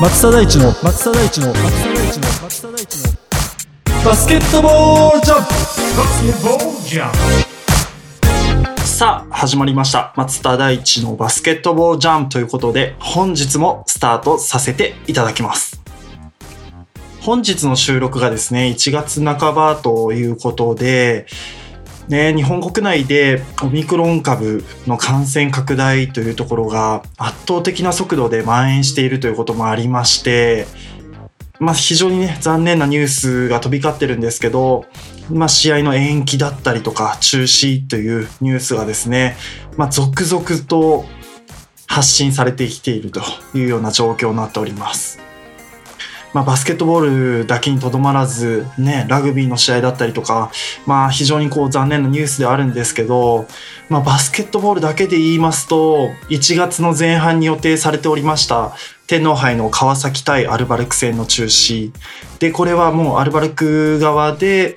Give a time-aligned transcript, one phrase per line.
[0.00, 3.12] 松田大地の松田大地の松田大地の松田大地の
[4.04, 5.50] バスケットボールジャンプ
[5.96, 7.12] バスケットボールジャン
[7.42, 7.47] プ
[8.98, 10.12] さあ始まりました。
[10.16, 15.80] 松田大地のバスケットボールジャンプということで本日もスタートさせていただきます。
[17.20, 21.28] 本日の収録がですね1月半ばということで
[22.08, 30.66] ね、日本国内でオミクロン株の感染拡大というところが圧倒的な速度で蔓延しているということもありまして、
[31.60, 34.86] まあ、非常にね残念なニュースが飛び交ってるんですけど、
[35.30, 39.36] まあ、試合の延期だったりとか中止というニュースがですね、
[39.76, 41.04] まあ、続々と
[41.86, 43.20] 発信されてきていると
[43.54, 45.28] いうような状況になっております。
[46.34, 50.52] まあ、バスケットボールだけにとどまらず、ね、ラグビーの試合だったりとか、
[50.86, 53.46] まあ、非常にこう残念なニュースではあるんですけど、
[53.88, 58.74] まあ、バスケットボールだけで言いますと1月の前半に予定されておりました
[59.06, 61.92] 天皇杯の川崎対アルバルク戦の中止
[62.40, 64.76] でこれはもうアルバルク側で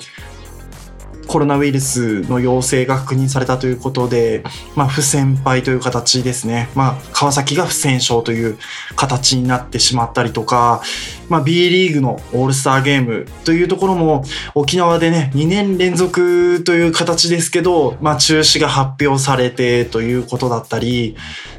[1.31, 4.43] コロナウイルスの陽性が確認されたということで、
[4.75, 8.57] まあ、不戦敗という形ですね、まあ、川崎が不戦勝という
[8.97, 10.81] 形になってしまったりとか、
[11.29, 21.15] まあ、B リーグのオールスターゲームというところも沖縄でね2年連続という形ですけど、まあ、中止が発表されてということだったり、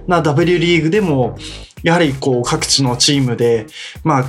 [0.07, 1.39] まあ、W リーグでも
[1.83, 3.67] やはりこう各地のチームで、
[4.05, 4.25] まあ、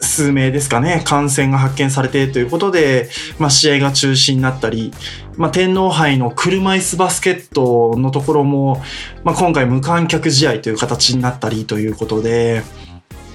[0.00, 4.92] 数名ですかね感染が発見されてということで、まあ、試合が中止になったり、
[5.36, 8.82] まあ、天皇杯の車椅子バスケットのところも、
[9.24, 12.62] まあ、今回無観客試合という形になったりということで。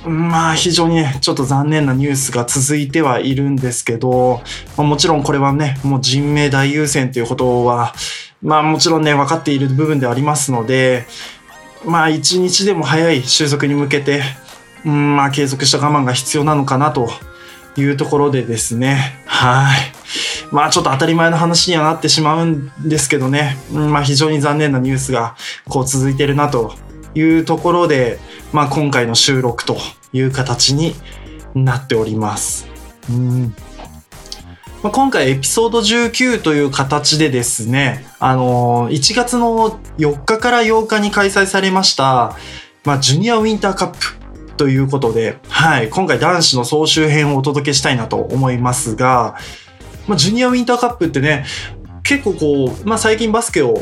[0.05, 4.41] まあ非常にねちょっと残念なニュースが続いてはいるんですけど、
[4.75, 7.93] まあ、もちろんこれはねもう人命大優先ということは
[8.41, 11.05] まあもちろんね分かっている部分ではありますので
[11.85, 14.23] まあ一日でも早い収束に向けて
[14.85, 17.09] うんまあ継続した我慢が必要なのかなと
[17.77, 19.21] いうところでですね。
[19.25, 19.77] はい。
[20.51, 25.35] まあちょっと当たり前の話にはなってしまうんですけどね、うんまあ非常に残念なニュースが
[25.67, 26.73] こう続いてるなと
[27.15, 28.19] いうところで、
[28.51, 29.77] まあ、今回の収録と
[30.11, 30.95] いう形に
[31.53, 32.67] なっております。
[33.09, 33.55] うん。
[34.81, 42.35] まあ、今回エピソード19という形でですね、あのー1月の4日から8日に開催されました、
[42.83, 44.22] まあ、ジュニアウィンターカップ。
[44.57, 49.35] ということで、はい、今回男子の総集編をお届けしたいなと思いますが、
[50.07, 51.45] まあ、ジュニアウィンターカップってね
[52.03, 53.75] 結構こう、まあ、最近バスケを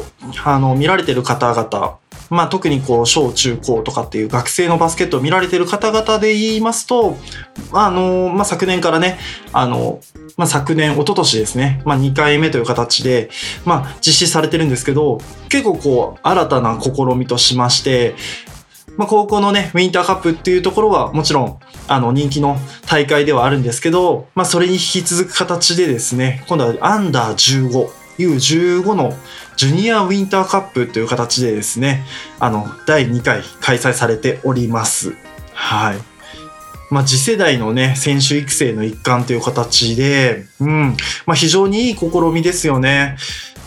[0.43, 1.99] あの見られてる方々
[2.31, 7.17] まあ、特にこう小中高とかっていう学生のバスケットを見られてる方々で言いますと、
[7.73, 9.19] あのまあ、昨年からね
[9.51, 9.99] あの、
[10.37, 13.29] まあ、昨年一昨年ですね、まあ、2回目という形で、
[13.65, 18.15] まあ、実施されてるんですけど結構こう新たな試みとしまして、
[18.97, 22.57] まあ、高校のねウィンターカップっていうところはもちろんあの人気の
[22.87, 29.13] 大会ではあるんですけど、まあ、それに引き続く形でですね今度はアンダー15 U15 の
[29.55, 32.05] ジュニアウィンターカップという形でですね
[32.39, 35.13] あの第2回開催されております。
[35.53, 36.10] はい
[36.91, 43.17] まあ、次世代のね選手育成の一環という形で、うんまあ、非常にいい試みですよね。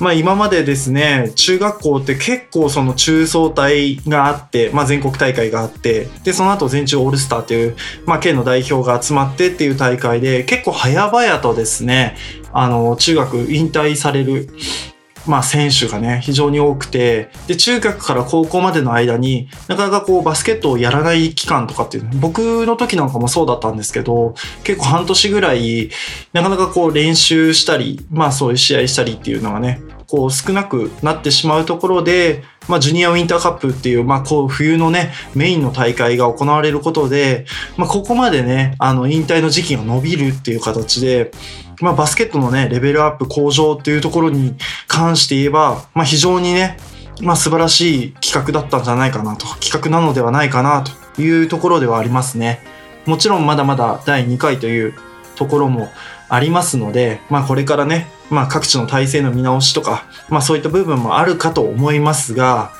[0.01, 12.17] まあ、今までですね中学校って結構その中層隊があって、まあ、全国大会があってでその後全中オールスターという、まあ、県の代表が集まってっていう大会で結構早々とですね
[12.53, 14.49] あの中学引退される
[15.27, 24.35] まあ、選手がね非常に多くてで中学から高校までの間になかなかこうバスケットをやらない期間とかっていう僕の時なんかもそうだったんですけど
[24.65, 25.91] 結構半年ぐらい
[26.33, 37.47] なかなかこう練習したりまあそういう試合したりっていうのがねこう少なくなってしまうところで、まあ、ジュニアウィンターカップっていう、まあ、こう冬のねメインの大会が行われることで、
[37.77, 41.33] まあ、ここまでねあの引退の時期が伸びるっていう形で
[41.81, 44.55] まあ、バスケットのねレベルアップ向上っていうところに
[44.89, 46.77] 関して言えば、まあ、非常にね、
[47.21, 50.85] まあ、素晴らしい企画だったんじゃないかなと企画なのではないかな
[51.15, 52.61] というところではありますね。
[53.07, 54.95] もちろんまだまだ第2回という
[55.37, 55.91] ところも
[56.29, 62.73] ありますので、まあ、これからね、まあ、各地の体制の見直しとか、まあ、そういった部分もあるかと思いますが、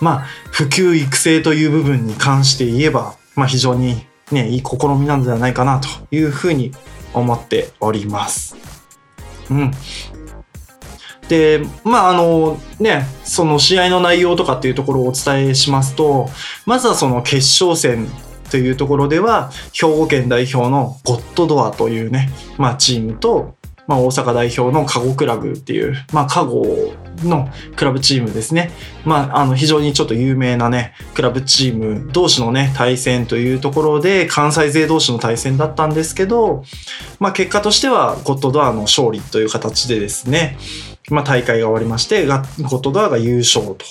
[0.00, 6.72] まあ、普及育成という部分に関して言えば、まあ、非常に、ね、いい試みなんではないかなというふうに
[7.14, 8.56] 思っております。
[9.50, 9.70] うん。
[11.28, 16.28] で、まああのね、その試合の内容とかっていうところをお伝えしますと、
[16.66, 18.08] まずはその決勝戦
[18.50, 23.54] というところでは、兵庫県代表のゴッドドアというね、まあチームと、
[23.86, 26.92] まあ大阪代表の加護クラブっていう、まあカゴ
[27.22, 28.70] のクラブチームですね。
[29.04, 36.64] まああの非常にちょっと有名なね、クラブチーム同士のね、対戦というところで、関西勢同士の対戦だったんですけど、
[37.18, 40.58] まあ結果としてはゴッドドアの勝利という形でですね、
[41.10, 43.84] まあ大会が終わりまして、ゴッドドアが優勝と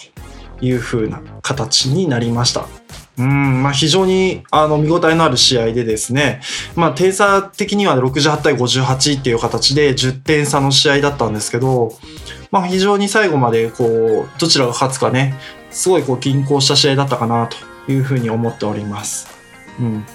[0.62, 2.79] いう風な形になりました。
[3.19, 6.42] うん、まあ非常にあの見応えのある試合でですね、
[6.75, 11.92] まあ点差的には68対58っていう形で10点差の試合だったんですけど、
[12.50, 15.36] まあ非常に最後までこう、どちらが勝つかね、
[15.69, 19.27] すごいこう均衡した試合だったかなというふうに思っております。
[19.80, 20.06] うん。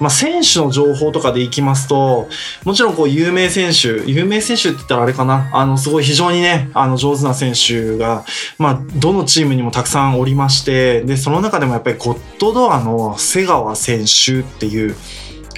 [0.00, 2.28] まあ選手の情報とかでいきますと、
[2.64, 8.24] もちろんこう有名選手、有名選手って言ったらあれかな、あのすごい非常にね、あの上手な選手が、
[8.58, 14.94] まあどのチームにもたくさんおりまして、で、その中でもやっぱりゴッドドアの瀬川選手っていう、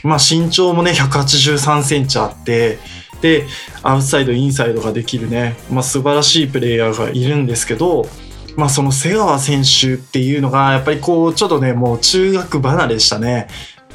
[0.05, 2.79] まあ身長もね、183センチあって、
[3.21, 3.47] で、
[3.83, 8.09] アウトサイド、インサイドができるね、まあ素晴らしいプレイヤーがいるんですけど、
[8.57, 13.49] まあその瀬川選手っていうのが、やっぱりこう、ちょっとね、もう中学離れしたね、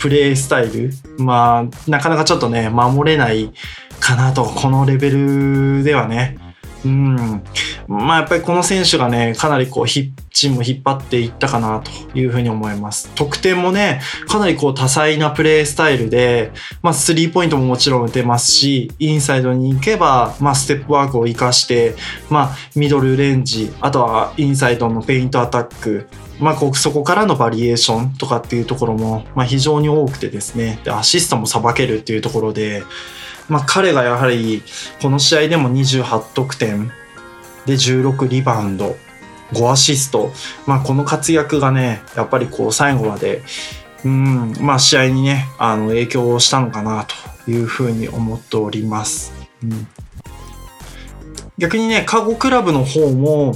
[0.03, 0.91] プレイスタイル。
[1.17, 3.53] まあ、なかなかちょっとね、守れない
[4.01, 6.37] かなと、このレベルではね。
[6.83, 7.41] うん。
[7.87, 13.09] まあやっぱりこの選手がね、かなりこう、ひチーム引っ張っていったかなというふうに思います。
[13.15, 16.51] 得点もね、かなりこう多彩なプレイスタイルで、
[16.81, 21.95] まあスリーポイントももちろん打てますし、インサイドに行けば、まあステップワークを活かして、
[22.29, 26.09] まあミドルレンジ、あとはインサイドのペイントアタック、
[26.43, 32.83] まあそこからのバリエーションとかっていうところも、まあ非常に多くてですね、でアシストもさばけるっていうところで、
[33.49, 34.61] まあ彼がやはり
[35.01, 36.91] この試合でも28得点。
[37.65, 38.95] で16リバウンド。
[39.53, 40.31] 5アシスト、
[40.65, 43.43] まあ、この活躍がねやっぱりこう最後まで
[44.03, 47.05] うんまあ試合にねあの影響をしたのかな
[47.45, 49.31] というふうに思っております。
[49.63, 49.87] うん。
[51.57, 53.55] 逆にね、カゴクラブの方も、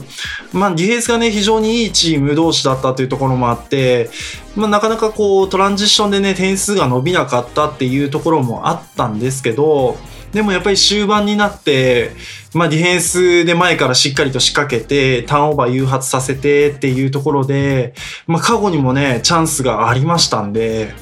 [0.53, 4.09] まあ、ディフェンスがね、非常にいいチーム同士だったというところもあって、
[4.55, 9.97] まあ、なかなかこう、トランジションでね、点数が伸びなかったっていうところもあったんですけど、
[10.31, 12.11] でもやっぱり終盤になって、
[12.53, 17.95] まあ、ディフェンスで前からしっかりと仕掛けて、ターンオーバー誘発させてっていうところで、
[18.27, 20.93] まあ、過去にもね、チャンスがありましたんで、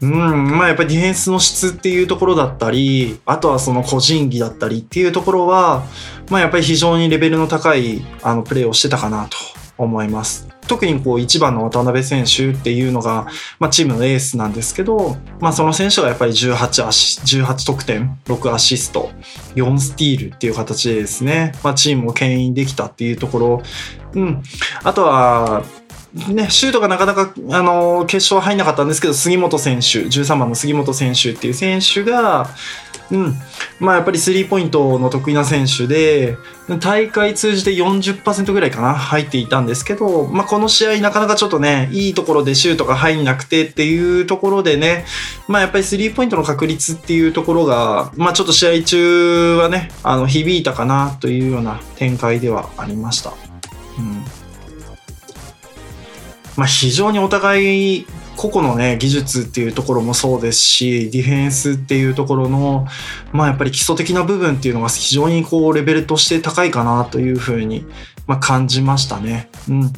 [0.00, 5.84] うん、まあやっぱりディフェンスの質っていうところだったり、あとはその個人技だったりっていうところは、
[6.30, 9.36] まあやっぱり非常にレベルの高いあのプレーをしてたかなと
[9.78, 10.48] 思います。
[10.66, 13.26] 特にこう1番の渡辺選手っていうのが、
[13.58, 19.10] まあ、チームのエースなんですけど、まあ、その選手がやっぱり18アシ18得点6アシスト
[19.54, 23.62] 4スティールっていう形でですね、まあ、チームを牽引できたっていうところ、
[24.14, 24.42] うん、
[24.82, 25.62] あとは
[26.16, 32.48] ね、シュートがなかなか、あの決勝は入んなかったんですけど、杉本選手、13番の杉本選手っていう選手が、
[33.10, 33.34] うん、
[33.78, 36.38] まあやっぱりスリーポイントの得意な選手で、
[36.80, 45.04] 大会通じて40%ぐらいかな、入っていたんですけど、まあこの試合なかなかちょっとね、いいところでシュートが入んなくてっていうところでね、
[45.48, 53.45] まあやっぱりスリーポイントの確率っていうところが、まあちょっと試合中はね、あの響いたかなというような展開ではありました。
[56.56, 58.06] まあ、非常にお互い
[58.36, 62.86] 個々のね技術っていうところもそうですしディフェンスっていうところの
[63.32, 67.86] まあやっぱり基礎的な部分っていうのが非常にこうレベルとして高いかなというふうに、
[68.26, 69.50] まあ、感じましたね。
[69.68, 69.92] うん、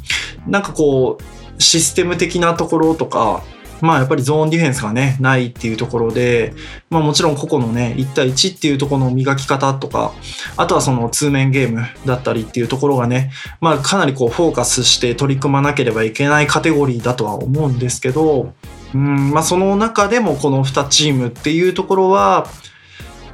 [0.46, 3.42] なんかこうシステム的なところとか
[3.80, 6.52] まあやっぱりゾーンディフェンスがね、ないっていうところで、
[6.90, 10.12] まあもちろん個々のね、1対1っていうところの磨き方とか、
[10.56, 13.30] あとはその通面ゲームだったりっていうところがね、
[13.60, 18.52] まあかなりこうフォーカスして取り組まなければいけないカテゴリーだとは思うんですけど、
[18.94, 22.46] うん、まあその中でもこの2チームっていうところは、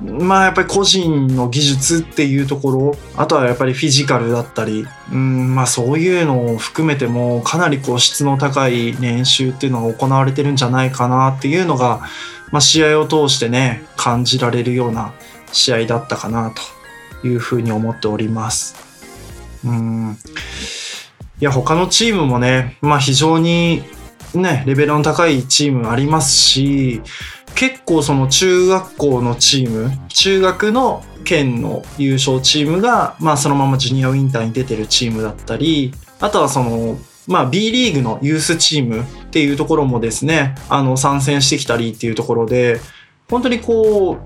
[0.01, 12.03] まあやっぱり個人の技術っていうところ、あとはやっぱりフィジカルだったり、うん、まあそういうのを含めてもかなりこう質の高い練習っていうのが行われてるんじゃないかなっていうのが、
[12.51, 15.15] まあ試合を通してね、感じられるような
[15.53, 16.53] 試合だったかな
[17.23, 18.75] というふうに思っております。
[19.65, 20.19] うん。
[21.41, 23.83] いや、他のチームもね、まあ非常に
[24.35, 27.01] ね、レベルの高いチームありますし、
[27.55, 42.81] 結構その中学校のチーム、中学の県の優勝チームが、まあそのままジュニアウィンターに出てるチームだったり、あとはその、まあ B リーグのユースチームっていうところもですね、あの参戦してきたりっていうところで、
[43.31, 44.19] 本当にこ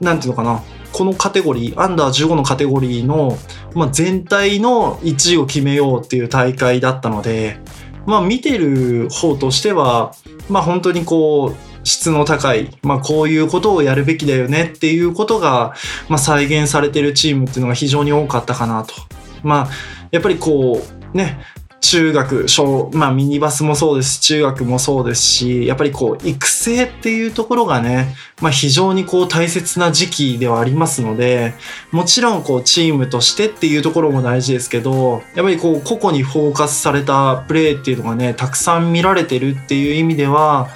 [0.00, 3.38] う、なんていうのかな、このカテゴリー、アンダー15のカテゴリーの、
[3.74, 7.58] まあ、全体の1位を決めようっていう大会だったので、
[8.06, 10.12] まあ見てる方としては、
[10.48, 15.74] まあ本当にこう、質の高い、まあこういうことをやるべきだよねっていうことが、
[16.08, 18.94] まあ再現されてるチームっていうのが非常に多かったかなと。
[19.42, 19.70] まあ、
[20.10, 21.38] やっぱりこう、ね、
[21.84, 31.52] 中学、小、まあミニバスもそうですし、中学もそうですし、やっぱりこう、育成っていうところがね、まあ非常にこう大切な時期ではありますので、
[31.92, 40.70] もちろんこうチームとしてっていうところも大事ですけど、やっぱりこう個々にフォーカスされたプレーっていうのがね、たくさん見られてるっていう意味では、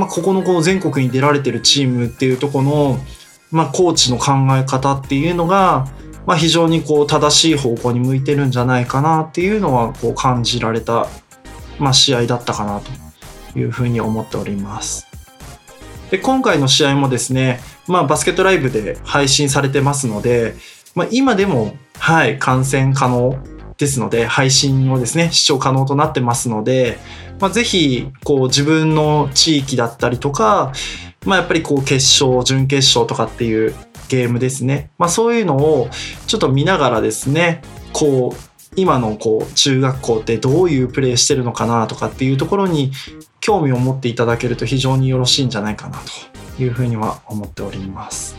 [0.00, 2.98] まあここのこう全国に出られてるチームっていうとこの、
[3.50, 5.86] まあコーチの考え方っていうのが、
[6.26, 11.06] まあ、非常にこう正しい方向に向いてるんじゃないかなっていうのはこう感じられた、
[11.78, 12.80] まあ、試合だったかな
[13.52, 15.06] というふうに思っております。
[16.10, 20.54] で今回の試合もですね、まあ、バスケットライブで配信されてますので、
[20.94, 23.36] まあ、今でも、はい、観戦可能
[23.80, 26.98] ですので、配信をですね、視聴可能となってますので、
[27.40, 30.72] まあ、ぜひ、こう、自分の地域だったりとか、
[31.26, 31.94] まあ、やっぱりこう、決
[32.24, 33.74] 勝、準決勝とかっていう
[34.10, 34.90] ゲームですね。
[34.98, 35.88] まあそういうのを
[36.26, 42.92] ちょっと見ながらですね、こう、今のこう中学校ってどういうプレーしてるのかなとかっていうところに
[43.40, 45.98] 興味を持っていただけると非常によろしいんじゃないかな
[46.56, 48.36] というふうには思っております。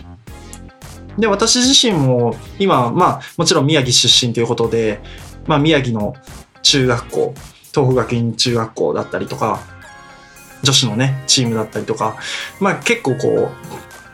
[1.18, 5.02] で、私自身も今、まあもちろん宮城出身ということで、
[5.48, 6.16] まあ宮城の
[6.62, 7.34] 中学校、
[7.74, 9.60] 東北学院中学校だったりとか、
[10.64, 12.18] 女子のね、チームだったりとか、
[12.60, 13.50] まあ結構こう、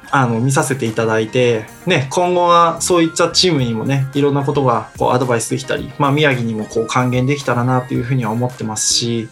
[0.09, 9.27] あの見させていただいて、ね、今後はそういったチームにもねいろんなことがこうアドバイスできたり、まあ、宮城にもこう還元できたらなというふうには思ってますし、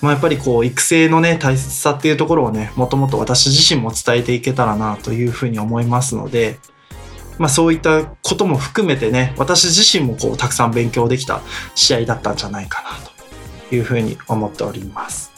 [0.00, 6.58] まあ、やっぱりこう育成のね大切さっていうところをねもともと私自身も伝えていけたらなというふうに思いますので、
[7.40, 11.40] まあ、そういったことも含めてね私自身もこうたくさん勉強できた
[11.74, 12.90] 試合だったんじゃないかな
[13.68, 15.32] というふうに思っております。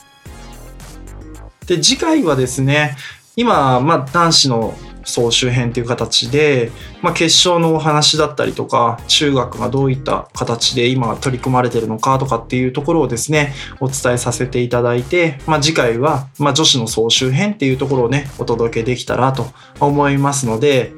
[1.69, 2.97] で次回はですね
[3.37, 19.47] 今、まあ、男子の総集編という形で、まあ、決勝のお話だったりとか中学がどういった形で今取り組まれてるのかとかっていうところをですねお伝えさせていただいて、まあ、次回は、まあ、女子の総集編っていうところをねお届けできたらと
[19.79, 20.93] 思いますので、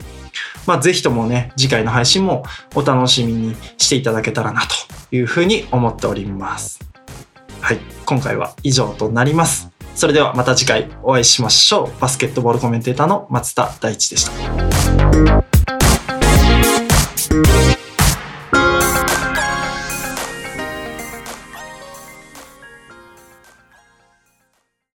[0.66, 2.44] まあ、ぜひともね次回の配信も
[2.74, 6.80] お楽しみにしていただけたらなというふうに思っております。
[7.60, 9.70] はい、今回は以上となります。
[9.94, 12.00] それではまた次回お会いしましょう。
[12.00, 15.53] バスケットボールコメンテーターの松田大地でした。